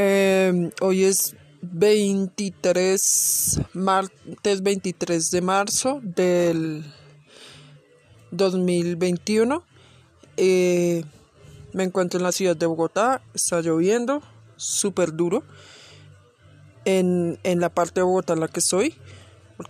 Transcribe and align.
Eh, 0.00 0.70
hoy 0.80 1.02
es 1.02 1.34
23, 1.60 3.60
martes 3.72 4.62
23 4.62 5.30
de 5.32 5.40
marzo 5.40 6.00
del 6.04 6.84
2021. 8.30 9.64
Eh, 10.36 11.02
me 11.72 11.82
encuentro 11.82 12.18
en 12.18 12.22
la 12.22 12.30
ciudad 12.30 12.56
de 12.56 12.66
Bogotá, 12.66 13.22
está 13.34 13.60
lloviendo, 13.60 14.22
súper 14.54 15.16
duro. 15.16 15.42
En, 16.84 17.40
en 17.42 17.58
la 17.58 17.68
parte 17.68 17.98
de 17.98 18.04
Bogotá 18.04 18.34
en 18.34 18.40
la 18.40 18.46
que 18.46 18.60
estoy, 18.60 18.94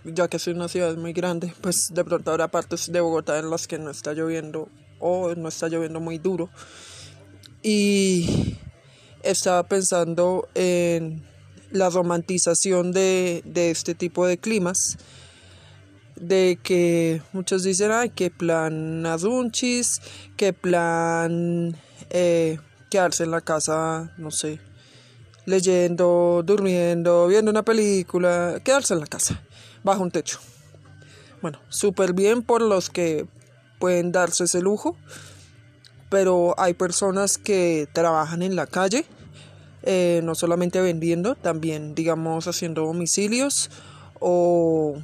ya 0.03 0.27
que 0.27 0.37
es 0.37 0.45
una 0.45 0.67
ciudad 0.67 0.95
muy 0.95 1.13
grande, 1.13 1.55
pues 1.59 1.87
de 1.91 2.05
pronto 2.05 2.29
habrá 2.29 2.49
partes 2.49 2.91
de 2.91 3.01
Bogotá 3.01 3.39
en 3.39 3.49
las 3.49 3.65
que 3.65 3.79
no 3.79 3.89
está 3.89 4.13
lloviendo 4.13 4.69
o 4.99 5.33
no 5.33 5.49
está 5.49 5.69
lloviendo 5.69 5.99
muy 5.99 6.19
duro. 6.19 6.51
Y 7.63 8.59
estaba 9.31 9.63
pensando 9.63 10.47
en 10.55 11.23
la 11.71 11.89
romantización 11.89 12.91
de, 12.91 13.41
de 13.45 13.71
este 13.71 13.95
tipo 13.95 14.25
de 14.25 14.37
climas 14.37 14.97
de 16.19 16.59
que 16.61 17.21
muchos 17.31 17.63
dicen, 17.63 17.91
ay, 17.91 18.09
qué 18.09 18.29
plan 18.29 19.05
adunchis, 19.05 20.01
qué 20.35 20.53
plan 20.53 21.75
eh, 22.09 22.59
quedarse 22.89 23.23
en 23.23 23.31
la 23.31 23.41
casa, 23.41 24.11
no 24.17 24.31
sé, 24.31 24.59
leyendo, 25.45 26.43
durmiendo, 26.45 27.27
viendo 27.27 27.51
una 27.51 27.63
película, 27.63 28.59
quedarse 28.63 28.93
en 28.93 28.99
la 28.99 29.07
casa, 29.07 29.41
bajo 29.83 30.03
un 30.03 30.11
techo. 30.11 30.39
Bueno, 31.41 31.59
súper 31.69 32.13
bien 32.13 32.43
por 32.43 32.61
los 32.61 32.89
que 32.89 33.25
pueden 33.79 34.11
darse 34.11 34.43
ese 34.43 34.61
lujo, 34.61 34.97
pero 36.09 36.53
hay 36.57 36.73
personas 36.73 37.37
que 37.37 37.87
trabajan 37.93 38.41
en 38.41 38.55
la 38.57 38.67
calle, 38.67 39.05
eh, 39.83 40.21
no 40.23 40.35
solamente 40.35 40.81
vendiendo, 40.81 41.35
también, 41.35 41.95
digamos, 41.95 42.47
haciendo 42.47 42.85
domicilios 42.85 43.69
o... 44.19 44.97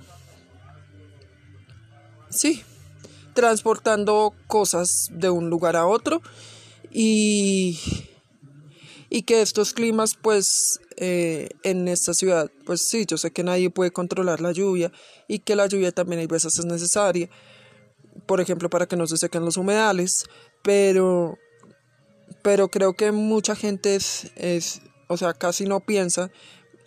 Sí, 2.30 2.64
transportando 3.34 4.34
cosas 4.48 5.08
de 5.12 5.30
un 5.30 5.50
lugar 5.50 5.76
a 5.76 5.88
otro. 5.88 6.22
Y, 6.92 7.80
y 9.10 9.24
que 9.24 9.42
estos 9.42 9.74
climas 9.74 10.16
pues 10.22 10.80
eh, 10.98 11.50
en 11.64 11.88
esta 11.88 12.14
ciudad 12.14 12.50
pues 12.66 12.88
sí, 12.88 13.06
yo 13.06 13.18
sé 13.18 13.32
que 13.32 13.44
nadie 13.44 13.70
puede 13.70 13.92
controlar 13.92 14.42
la 14.42 14.52
lluvia 14.52 14.92
y 15.28 15.40
que 15.40 15.56
la 15.56 15.68
lluvia 15.68 15.92
también 15.92 16.20
hay 16.20 16.28
veces 16.28 16.58
es 16.58 16.66
necesaria, 16.66 17.30
por 18.26 18.40
ejemplo 18.40 18.70
para 18.70 18.88
que 18.88 18.96
no 18.96 19.08
se 19.08 19.18
sequen 19.18 19.44
los 19.44 19.58
humedales, 19.58 20.26
pero, 20.64 21.38
pero 22.46 22.70
creo 22.70 22.94
que 22.94 23.12
mucha 23.12 23.56
gente 23.56 23.96
es, 23.96 24.32
es, 24.36 24.84
o 25.08 25.18
sea, 25.18 25.34
casi 25.34 25.66
no 25.66 25.80
piensa 25.80 26.30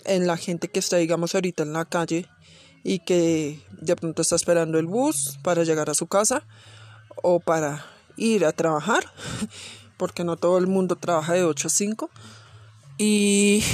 en 0.05 0.29
la 0.29 0.37
gente 0.37 0.69
que 0.69 0.79
está 0.79 0.99
digamos 0.99 1.35
ahorita 1.35 1.65
en 1.65 1.73
la 1.73 1.85
calle 1.85 2.29
y 2.85 3.01
que 3.01 3.61
de 3.73 3.97
pronto 3.97 4.23
está 4.23 4.37
esperando 4.37 4.79
el 4.79 4.87
bus 4.87 5.37
para 5.43 5.65
llegar 5.65 5.91
a 5.91 5.95
su 5.95 6.07
casa 6.07 6.47
o 7.25 7.41
para 7.41 7.85
ir 8.17 8.45
a 8.45 8.53
trabajar, 8.53 9.13
porque 9.97 10.23
no 10.23 10.37
todo 10.37 10.59
el 10.59 10.69
mundo 10.69 10.95
trabaja 10.95 11.33
de 11.33 11.43
8 11.43 11.67
a 11.67 11.71
5. 11.73 12.11
Y, 12.99 13.65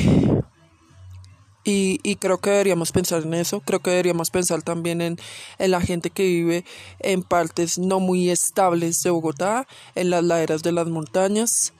y, 1.64 1.98
y, 2.02 2.16
creo 2.16 2.38
que 2.38 2.50
deberíamos 2.50 2.92
pensar 2.92 3.22
en 3.22 3.34
eso, 3.34 3.60
creo 3.60 3.80
que 3.80 3.90
deberíamos 3.90 4.30
pensar 4.30 4.62
también 4.62 5.00
en, 5.00 5.18
en 5.58 5.70
la 5.70 5.80
gente 5.80 6.10
que 6.10 6.24
vive 6.24 6.64
en 7.00 7.22
partes 7.22 7.78
no 7.78 8.00
muy 8.00 8.28
estables 8.30 9.00
de 9.02 9.10
Bogotá, 9.10 9.66
en 9.94 10.10
las 10.10 10.22
laderas 10.22 10.62
de 10.62 10.72
las 10.72 10.88
montañas, 10.88 11.72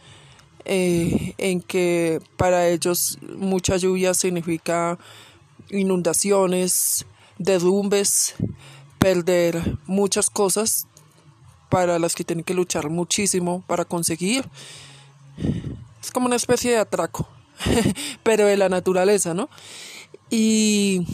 eh, 0.65 1.35
en 1.37 1.61
que 1.61 2.21
para 2.39 2.69
ellos 2.69 3.19
mucha 3.37 3.77
lluvia 3.77 4.15
significa 4.15 4.99
inundaciones, 5.69 7.05
derrumbes, 7.39 8.35
perder 8.99 9.77
muchas 9.87 10.31
cosas 10.31 10.87
para 11.69 11.99
las 11.99 12.15
que 12.15 12.25
tienen 12.25 12.45
que 12.45 12.55
luchar 12.55 12.89
muchísimo 12.89 13.63
para 13.67 13.85
conseguir. 13.85 14.49
Es 16.01 16.11
como 16.11 16.27
una 16.27 16.37
especie 16.37 16.71
de 16.71 16.79
atraco, 16.79 17.29
pero 18.23 18.47
de 18.47 18.57
la 18.57 18.69
naturaleza, 18.69 19.35
¿no? 19.35 19.49
Y, 20.31 21.07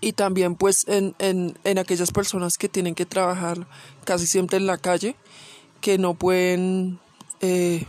y 0.00 0.12
también 0.12 0.56
pues 0.56 0.86
en, 0.88 1.14
en, 1.18 1.58
en 1.64 1.78
aquellas 1.78 2.10
personas 2.10 2.58
que 2.58 2.68
tienen 2.68 2.94
que 2.94 3.06
trabajar 3.06 3.66
casi 4.04 4.26
siempre 4.26 4.58
en 4.58 4.66
la 4.66 4.78
calle, 4.78 5.16
que 5.80 5.98
no 5.98 6.14
pueden 6.14 7.00
eh, 7.40 7.86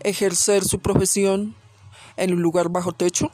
ejercer 0.00 0.64
su 0.64 0.80
profesión 0.80 1.54
en 2.16 2.32
un 2.32 2.42
lugar 2.42 2.68
bajo 2.68 2.92
techo 2.92 3.30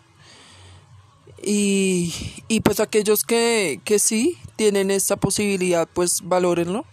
y, 1.43 2.15
y 2.47 2.61
pues 2.61 2.79
aquellos 2.79 3.25
que, 3.25 3.81
que 3.85 3.99
sí 3.99 4.39
tienen 4.55 4.91
esta 4.93 5.17
posibilidad, 5.17 5.89
pues 5.93 6.21
valórenlo. 6.23 6.85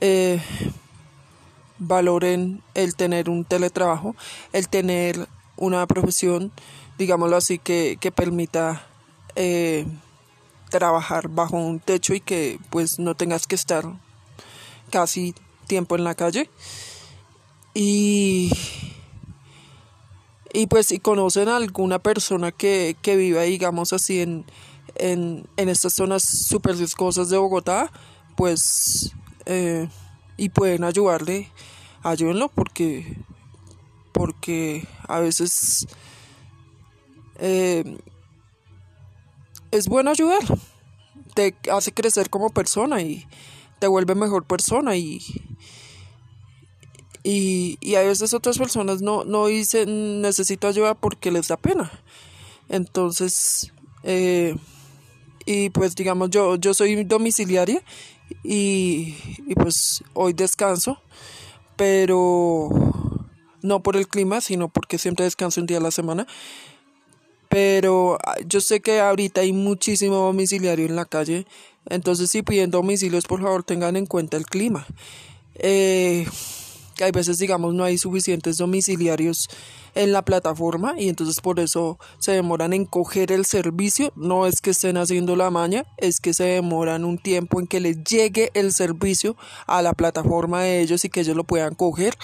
Eh, 0.00 0.40
valoren 1.78 2.62
el 2.74 2.94
tener 2.94 3.28
un 3.28 3.44
teletrabajo, 3.44 4.14
el 4.52 4.68
tener 4.68 5.28
una 5.56 5.86
profesión, 5.86 6.52
digámoslo 6.98 7.36
así, 7.36 7.58
que, 7.58 7.98
que 8.00 8.12
permita 8.12 8.86
eh, 9.34 9.86
trabajar 10.70 11.28
bajo 11.28 11.56
un 11.56 11.80
techo 11.80 12.14
y 12.14 12.20
que 12.20 12.58
pues 12.70 12.98
no 12.98 13.14
tengas 13.14 13.46
que 13.46 13.54
estar 13.54 13.84
casi 14.90 15.34
tiempo 15.66 15.96
en 15.96 16.04
la 16.04 16.14
calle. 16.14 16.50
Y 17.74 18.50
y 20.56 20.68
pues 20.68 20.86
si 20.86 21.00
conocen 21.00 21.50
a 21.50 21.56
alguna 21.56 21.98
persona 21.98 22.50
que, 22.50 22.96
que 23.02 23.16
viva, 23.16 23.42
digamos 23.42 23.92
así, 23.92 24.22
en, 24.22 24.46
en, 24.94 25.46
en 25.58 25.68
estas 25.68 25.92
zonas 25.92 26.22
súper 26.48 26.76
viscosas 26.76 27.28
de 27.28 27.36
Bogotá, 27.36 27.92
pues, 28.36 29.12
eh, 29.44 29.86
y 30.36 30.50
pueden 30.50 30.84
ayudarle, 30.84 31.50
ayúdenlo 32.02 32.48
porque, 32.48 33.16
porque 34.12 34.86
a 35.08 35.20
veces 35.20 35.86
eh, 37.38 37.98
es 39.70 39.88
bueno 39.88 40.10
ayudar, 40.10 40.42
te 41.34 41.54
hace 41.70 41.92
crecer 41.92 42.30
como 42.30 42.50
persona 42.50 43.00
y 43.02 43.26
te 43.78 43.86
vuelve 43.86 44.14
mejor 44.14 44.44
persona 44.44 44.96
y, 44.96 45.20
y, 47.22 47.78
y 47.80 47.94
a 47.96 48.02
veces 48.02 48.32
otras 48.32 48.58
personas 48.58 49.02
no, 49.02 49.24
no 49.24 49.46
dicen 49.46 50.22
necesito 50.22 50.68
ayuda 50.68 50.94
porque 50.94 51.30
les 51.30 51.48
da 51.48 51.56
pena. 51.56 51.90
Entonces, 52.68 53.72
eh, 54.02 54.56
y 55.44 55.70
pues 55.70 55.94
digamos, 55.94 56.30
yo, 56.30 56.56
yo 56.56 56.74
soy 56.74 57.04
domiciliaria 57.04 57.82
y, 58.42 59.14
y 59.46 59.54
pues 59.54 60.02
hoy 60.14 60.32
descanso, 60.32 60.98
pero 61.76 62.70
no 63.62 63.82
por 63.82 63.96
el 63.96 64.08
clima, 64.08 64.40
sino 64.40 64.68
porque 64.68 64.98
siempre 64.98 65.24
descanso 65.24 65.60
un 65.60 65.66
día 65.66 65.78
a 65.78 65.82
la 65.82 65.90
semana. 65.90 66.26
Pero 67.48 68.18
ah, 68.24 68.36
yo 68.46 68.60
sé 68.60 68.80
que 68.80 69.00
ahorita 69.00 69.42
hay 69.42 69.52
muchísimo 69.52 70.16
domiciliario 70.16 70.86
en 70.86 70.96
la 70.96 71.04
calle, 71.04 71.46
entonces 71.88 72.30
si 72.30 72.42
piden 72.42 72.70
domicilios, 72.70 73.26
por 73.26 73.42
favor 73.42 73.62
tengan 73.62 73.96
en 73.96 74.06
cuenta 74.06 74.36
el 74.36 74.46
clima. 74.46 74.86
Eh, 75.54 76.26
hay 77.00 77.12
veces, 77.12 77.38
digamos, 77.38 77.74
no 77.74 77.84
hay 77.84 77.98
suficientes 77.98 78.56
domiciliarios 78.56 79.48
en 79.96 80.12
la 80.12 80.22
plataforma 80.22 80.94
y 80.98 81.08
entonces 81.08 81.40
por 81.40 81.58
eso 81.58 81.98
se 82.18 82.32
demoran 82.32 82.72
en 82.72 82.84
coger 82.84 83.32
el 83.32 83.44
servicio. 83.44 84.12
No 84.14 84.46
es 84.46 84.60
que 84.60 84.70
estén 84.70 84.96
haciendo 84.98 85.34
la 85.34 85.50
maña, 85.50 85.84
es 85.96 86.20
que 86.20 86.34
se 86.34 86.44
demoran 86.44 87.04
un 87.04 87.18
tiempo 87.18 87.58
en 87.58 87.66
que 87.66 87.80
les 87.80 88.04
llegue 88.04 88.50
el 88.54 88.72
servicio 88.72 89.36
a 89.66 89.82
la 89.82 89.94
plataforma 89.94 90.62
de 90.62 90.80
ellos 90.80 91.04
y 91.04 91.08
que 91.08 91.20
ellos 91.20 91.36
lo 91.36 91.44
puedan 91.44 91.74
coger. 91.74 92.14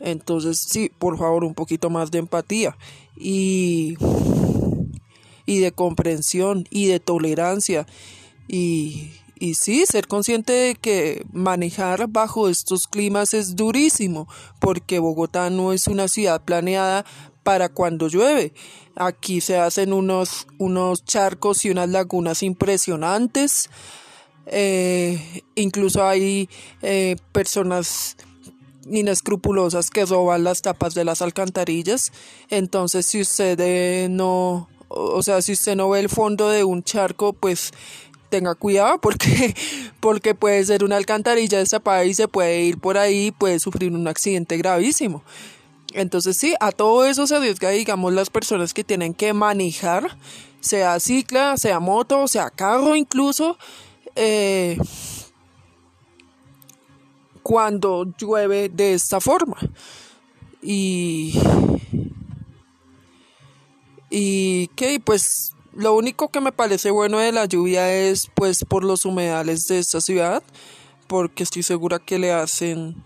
Entonces, 0.00 0.66
sí, 0.68 0.90
por 0.98 1.18
favor, 1.18 1.44
un 1.44 1.54
poquito 1.54 1.90
más 1.90 2.10
de 2.10 2.18
empatía 2.18 2.76
y, 3.16 3.96
y 5.46 5.60
de 5.60 5.72
comprensión 5.72 6.66
y 6.70 6.86
de 6.86 6.98
tolerancia 6.98 7.86
y, 8.48 9.12
y 9.42 9.54
sí, 9.54 9.84
ser 9.86 10.06
consciente 10.06 10.52
de 10.52 10.74
que 10.76 11.26
manejar 11.32 12.06
bajo 12.06 12.48
estos 12.48 12.86
climas 12.86 13.34
es 13.34 13.56
durísimo, 13.56 14.28
porque 14.60 15.00
Bogotá 15.00 15.50
no 15.50 15.72
es 15.72 15.88
una 15.88 16.06
ciudad 16.06 16.44
planeada 16.44 17.04
para 17.42 17.68
cuando 17.68 18.06
llueve. 18.06 18.54
Aquí 18.94 19.40
se 19.40 19.56
hacen 19.58 19.92
unos, 19.92 20.46
unos 20.58 21.04
charcos 21.04 21.64
y 21.64 21.70
unas 21.70 21.88
lagunas 21.88 22.44
impresionantes. 22.44 23.68
Eh, 24.46 25.42
incluso 25.56 26.06
hay 26.06 26.48
eh, 26.82 27.16
personas 27.32 28.16
inescrupulosas 28.88 29.90
que 29.90 30.06
roban 30.06 30.44
las 30.44 30.62
tapas 30.62 30.94
de 30.94 31.04
las 31.04 31.20
alcantarillas. 31.20 32.12
Entonces, 32.48 33.06
si 33.06 33.20
usted 33.20 34.08
no, 34.08 34.68
o 34.86 35.20
sea, 35.24 35.42
si 35.42 35.50
usted 35.50 35.74
no 35.74 35.90
ve 35.90 35.98
el 35.98 36.08
fondo 36.08 36.48
de 36.48 36.62
un 36.62 36.84
charco, 36.84 37.32
pues 37.32 37.72
tenga 38.32 38.54
cuidado 38.54 38.98
porque, 38.98 39.54
porque 40.00 40.34
puede 40.34 40.64
ser 40.64 40.82
una 40.82 40.96
alcantarilla 40.96 41.58
destapada 41.58 42.04
y 42.06 42.14
se 42.14 42.28
puede 42.28 42.62
ir 42.62 42.78
por 42.78 42.96
ahí 42.96 43.26
y 43.26 43.30
puede 43.30 43.60
sufrir 43.60 43.92
un 43.92 44.08
accidente 44.08 44.56
gravísimo. 44.56 45.22
Entonces 45.92 46.38
sí, 46.38 46.54
a 46.58 46.72
todo 46.72 47.04
eso 47.04 47.26
se 47.26 47.36
arriesga, 47.36 47.68
digamos, 47.68 48.14
las 48.14 48.30
personas 48.30 48.72
que 48.72 48.84
tienen 48.84 49.12
que 49.12 49.34
manejar, 49.34 50.16
sea 50.60 50.98
cicla, 50.98 51.58
sea 51.58 51.78
moto, 51.78 52.26
sea 52.26 52.48
carro 52.48 52.96
incluso, 52.96 53.58
eh, 54.16 54.78
cuando 57.42 58.06
llueve 58.16 58.70
de 58.70 58.94
esta 58.94 59.20
forma. 59.20 59.58
Y, 60.62 61.38
y 64.08 64.68
que 64.68 64.98
pues 65.00 65.52
lo 65.74 65.94
único 65.94 66.28
que 66.28 66.40
me 66.40 66.52
parece 66.52 66.90
bueno 66.90 67.18
de 67.18 67.32
la 67.32 67.46
lluvia 67.46 67.92
es 67.92 68.28
pues 68.34 68.64
por 68.68 68.84
los 68.84 69.04
humedales 69.04 69.66
de 69.66 69.78
esta 69.78 70.00
ciudad, 70.00 70.42
porque 71.06 71.42
estoy 71.42 71.62
segura 71.62 71.98
que 71.98 72.18
le 72.18 72.32
hacen 72.32 73.02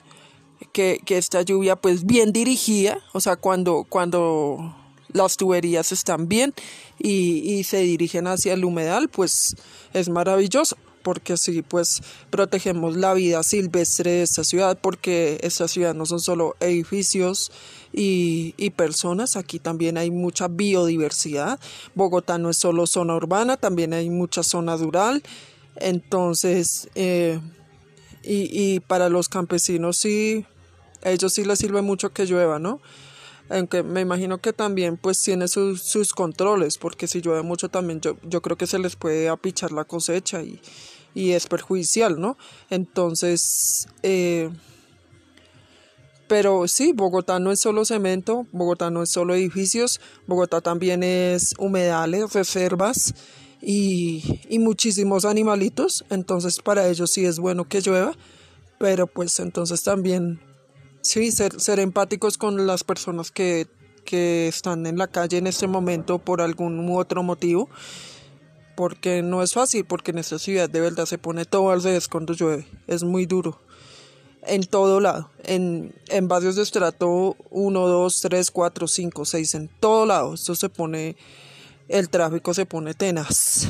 que, 0.72 1.00
que 1.04 1.18
esta 1.18 1.42
lluvia 1.42 1.76
pues 1.76 2.04
bien 2.04 2.32
dirigida, 2.32 2.98
o 3.12 3.20
sea, 3.20 3.36
cuando, 3.36 3.86
cuando 3.88 4.74
las 5.08 5.36
tuberías 5.36 5.92
están 5.92 6.28
bien 6.28 6.54
y, 6.98 7.54
y 7.54 7.64
se 7.64 7.78
dirigen 7.78 8.26
hacia 8.26 8.54
el 8.54 8.64
humedal, 8.64 9.08
pues 9.08 9.54
es 9.92 10.08
maravilloso 10.08 10.76
porque 11.06 11.34
así 11.34 11.62
pues 11.62 12.02
protegemos 12.30 12.96
la 12.96 13.14
vida 13.14 13.44
silvestre 13.44 14.10
de 14.10 14.22
esta 14.22 14.42
ciudad, 14.42 14.76
porque 14.82 15.38
esta 15.40 15.68
ciudad 15.68 15.94
no 15.94 16.04
son 16.04 16.18
solo 16.18 16.56
edificios 16.58 17.52
y, 17.92 18.54
y, 18.56 18.70
personas, 18.70 19.36
aquí 19.36 19.60
también 19.60 19.98
hay 19.98 20.10
mucha 20.10 20.48
biodiversidad. 20.48 21.60
Bogotá 21.94 22.38
no 22.38 22.50
es 22.50 22.56
solo 22.56 22.88
zona 22.88 23.14
urbana, 23.14 23.56
también 23.56 23.92
hay 23.92 24.10
mucha 24.10 24.42
zona 24.42 24.76
rural. 24.76 25.22
Entonces, 25.76 26.88
eh, 26.96 27.38
y, 28.24 28.48
y 28.50 28.80
para 28.80 29.08
los 29.08 29.28
campesinos 29.28 29.98
sí, 29.98 30.44
a 31.04 31.12
ellos 31.12 31.32
sí 31.34 31.44
les 31.44 31.60
sirve 31.60 31.82
mucho 31.82 32.12
que 32.12 32.26
llueva, 32.26 32.58
¿no? 32.58 32.80
aunque 33.48 33.84
me 33.84 34.00
imagino 34.00 34.38
que 34.38 34.52
también 34.52 34.96
pues 34.96 35.22
tiene 35.22 35.46
sus, 35.46 35.82
sus 35.82 36.12
controles, 36.12 36.78
porque 36.78 37.06
si 37.06 37.20
llueve 37.20 37.42
mucho 37.42 37.68
también 37.68 38.00
yo, 38.00 38.16
yo 38.24 38.42
creo 38.42 38.56
que 38.56 38.66
se 38.66 38.80
les 38.80 38.96
puede 38.96 39.28
apichar 39.28 39.70
la 39.70 39.84
cosecha 39.84 40.42
y, 40.42 40.60
y 41.16 41.32
es 41.32 41.46
perjudicial, 41.46 42.20
¿no? 42.20 42.36
Entonces, 42.68 43.88
eh, 44.02 44.50
pero 46.28 46.68
sí, 46.68 46.92
Bogotá 46.92 47.38
no 47.38 47.50
es 47.50 47.58
solo 47.58 47.86
cemento, 47.86 48.46
Bogotá 48.52 48.90
no 48.90 49.02
es 49.02 49.10
solo 49.10 49.34
edificios, 49.34 49.98
Bogotá 50.26 50.60
también 50.60 51.02
es 51.02 51.54
humedales, 51.58 52.34
reservas 52.34 53.14
y, 53.62 54.42
y 54.50 54.58
muchísimos 54.58 55.24
animalitos, 55.24 56.04
entonces 56.10 56.60
para 56.60 56.86
ellos 56.86 57.10
sí 57.10 57.24
es 57.24 57.38
bueno 57.38 57.66
que 57.66 57.80
llueva, 57.80 58.12
pero 58.78 59.06
pues 59.06 59.40
entonces 59.40 59.82
también 59.82 60.38
sí, 61.00 61.32
ser, 61.32 61.58
ser 61.58 61.80
empáticos 61.80 62.36
con 62.36 62.66
las 62.66 62.84
personas 62.84 63.30
que, 63.30 63.68
que 64.04 64.48
están 64.48 64.84
en 64.84 64.98
la 64.98 65.06
calle 65.06 65.38
en 65.38 65.46
este 65.46 65.66
momento 65.66 66.18
por 66.18 66.42
algún 66.42 66.78
u 66.86 66.98
otro 66.98 67.22
motivo 67.22 67.70
porque 68.76 69.22
no 69.22 69.42
es 69.42 69.54
fácil, 69.54 69.84
porque 69.84 70.12
en 70.12 70.18
esta 70.18 70.38
ciudad 70.38 70.70
de 70.70 70.80
verdad 70.80 71.06
se 71.06 71.18
pone 71.18 71.44
todo 71.44 71.70
al 71.70 71.82
revés 71.82 72.06
cuando 72.06 72.34
llueve, 72.34 72.68
es 72.86 73.02
muy 73.02 73.26
duro. 73.26 73.58
En 74.42 74.62
todo 74.62 75.00
lado, 75.00 75.30
en, 75.42 75.92
en 76.06 76.28
barrios 76.28 76.54
de 76.54 76.62
estrato 76.62 77.36
1, 77.50 77.88
2, 77.88 78.20
3, 78.20 78.50
4, 78.52 78.86
5, 78.86 79.24
6, 79.24 79.54
en 79.54 79.68
todo 79.80 80.06
lado, 80.06 80.34
esto 80.34 80.54
se 80.54 80.68
pone, 80.68 81.16
el 81.88 82.08
tráfico 82.08 82.54
se 82.54 82.64
pone 82.64 82.94
tenaz 82.94 83.66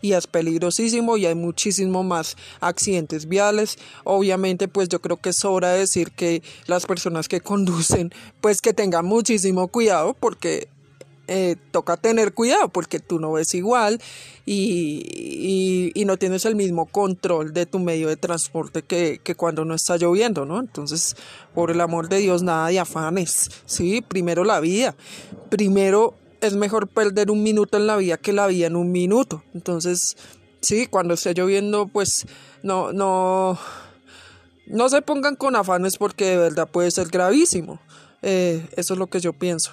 y 0.00 0.12
es 0.12 0.26
peligrosísimo 0.26 1.16
y 1.16 1.26
hay 1.26 1.34
muchísimo 1.34 2.04
más 2.04 2.36
accidentes 2.60 3.26
viales. 3.26 3.78
Obviamente, 4.04 4.68
pues 4.68 4.88
yo 4.88 5.00
creo 5.00 5.16
que 5.16 5.30
es 5.30 5.44
hora 5.44 5.72
de 5.72 5.80
decir 5.80 6.12
que 6.12 6.42
las 6.66 6.86
personas 6.86 7.28
que 7.28 7.40
conducen, 7.40 8.12
pues 8.40 8.60
que 8.60 8.72
tengan 8.72 9.04
muchísimo 9.04 9.68
cuidado 9.68 10.14
porque 10.14 10.68
eh, 11.28 11.56
toca 11.72 11.96
tener 11.96 12.34
cuidado 12.34 12.68
porque 12.68 13.00
tú 13.00 13.18
no 13.18 13.32
ves 13.32 13.52
igual 13.54 14.00
y, 14.44 15.92
no 16.06 16.16
tienes 16.18 16.44
el 16.44 16.54
mismo 16.54 16.86
control 16.86 17.52
de 17.52 17.66
tu 17.66 17.80
medio 17.80 18.06
de 18.06 18.16
transporte 18.16 18.82
que, 18.82 19.20
que, 19.24 19.34
cuando 19.34 19.64
no 19.64 19.74
está 19.74 19.96
lloviendo, 19.96 20.44
¿no? 20.44 20.60
Entonces, 20.60 21.16
por 21.52 21.72
el 21.72 21.80
amor 21.80 22.08
de 22.08 22.18
Dios, 22.18 22.44
nada 22.44 22.68
de 22.68 22.78
afanes, 22.78 23.50
¿sí? 23.66 24.02
Primero 24.02 24.44
la 24.44 24.60
vida, 24.60 24.94
primero 25.50 26.14
es 26.40 26.54
mejor 26.54 26.86
perder 26.86 27.32
un 27.32 27.42
minuto 27.42 27.76
en 27.76 27.88
la 27.88 27.96
vida 27.96 28.18
que 28.18 28.32
la 28.32 28.46
vida 28.46 28.68
en 28.68 28.76
un 28.76 28.92
minuto. 28.92 29.42
Entonces, 29.52 30.16
sí, 30.60 30.86
cuando 30.86 31.14
esté 31.14 31.34
lloviendo, 31.34 31.88
pues 31.88 32.24
no, 32.62 32.92
no, 32.92 33.58
no 34.68 34.88
se 34.88 35.02
pongan 35.02 35.34
con 35.34 35.56
afanes 35.56 35.96
porque 35.96 36.26
de 36.26 36.36
verdad 36.36 36.68
puede 36.70 36.92
ser 36.92 37.08
gravísimo. 37.08 37.80
Eh, 38.22 38.64
eso 38.76 38.94
es 38.94 38.98
lo 39.00 39.08
que 39.08 39.18
yo 39.18 39.32
pienso 39.32 39.72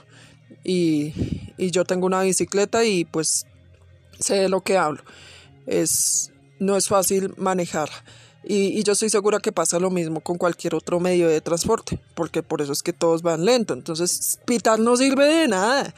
y, 0.64 1.14
yo 1.58 1.86
tengo 1.86 2.06
una 2.06 2.22
bicicleta 2.22 2.84
y 2.84 3.06
pues 3.06 3.46
sé 4.20 4.36
de 4.36 4.50
lo 4.50 4.62
que 4.62 4.78
hablo. 4.78 5.02
Es, 5.66 6.32
no 6.60 6.76
es 6.76 6.88
fácil 6.88 7.34
manejar. 7.38 7.90
Y, 8.44 8.78
y, 8.78 8.84
yo 8.84 8.94
estoy 8.94 9.10
segura 9.10 9.40
que 9.40 9.52
pasa 9.52 9.80
lo 9.80 9.90
mismo 9.90 10.22
con 10.22 10.38
cualquier 10.38 10.76
otro 10.76 11.00
medio 11.00 11.30
de 11.30 11.40
transporte, 11.40 12.00
porque 12.16 12.44
por 12.44 12.62
eso 12.62 12.74
es 12.74 12.84
que 12.84 12.92
todos 12.94 13.22
van 13.22 13.46
lento. 13.46 13.74
Entonces, 13.74 14.40
pitar 14.46 14.80
no 14.80 14.98
sirve 14.98 15.26
de 15.26 15.48
nada. 15.48 15.94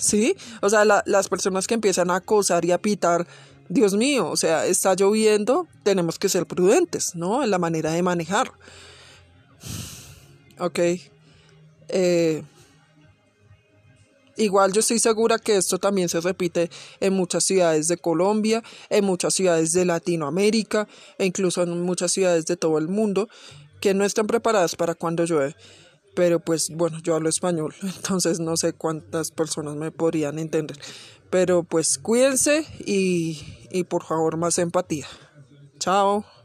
¿Sí? 0.00 0.34
O 0.62 0.70
sea, 0.70 0.84
la, 0.84 1.02
las 1.06 1.28
personas 1.28 1.66
que 1.66 1.74
empiezan 1.74 2.10
a 2.10 2.16
acosar 2.16 2.64
y 2.64 2.72
a 2.72 2.78
pitar, 2.78 3.26
Dios 3.68 3.94
mío, 3.94 4.30
o 4.30 4.36
sea, 4.36 4.64
está 4.66 4.94
lloviendo, 4.94 5.66
tenemos 5.82 6.18
que 6.18 6.28
ser 6.28 6.46
prudentes, 6.46 7.14
¿no? 7.14 7.42
En 7.42 7.50
la 7.50 7.58
manera 7.58 7.92
de 7.92 8.02
manejar. 8.02 8.50
Ok. 10.58 10.78
Eh, 11.88 12.42
Igual 14.38 14.72
yo 14.72 14.80
estoy 14.80 15.00
segura 15.00 15.38
que 15.38 15.56
esto 15.56 15.78
también 15.78 16.08
se 16.08 16.20
repite 16.20 16.70
en 17.00 17.12
muchas 17.12 17.44
ciudades 17.44 17.88
de 17.88 17.96
Colombia, 17.96 18.62
en 18.88 19.04
muchas 19.04 19.34
ciudades 19.34 19.72
de 19.72 19.84
Latinoamérica 19.84 20.86
e 21.18 21.26
incluso 21.26 21.62
en 21.64 21.82
muchas 21.82 22.12
ciudades 22.12 22.46
de 22.46 22.56
todo 22.56 22.78
el 22.78 22.86
mundo 22.88 23.28
que 23.80 23.94
no 23.94 24.04
están 24.04 24.28
preparadas 24.28 24.76
para 24.76 24.94
cuando 24.94 25.24
llueve. 25.24 25.56
Pero 26.14 26.38
pues 26.38 26.70
bueno, 26.70 27.00
yo 27.02 27.16
hablo 27.16 27.28
español, 27.28 27.74
entonces 27.82 28.38
no 28.38 28.56
sé 28.56 28.72
cuántas 28.72 29.32
personas 29.32 29.74
me 29.74 29.90
podrían 29.90 30.38
entender. 30.38 30.78
Pero 31.30 31.64
pues 31.64 31.98
cuídense 31.98 32.64
y, 32.86 33.42
y 33.72 33.84
por 33.84 34.04
favor 34.04 34.36
más 34.36 34.58
empatía. 34.58 35.06
Chao. 35.80 36.37